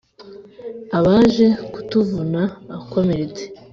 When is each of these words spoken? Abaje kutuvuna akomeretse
Abaje 0.97 1.45
kutuvuna 1.73 2.41
akomeretse 2.77 3.43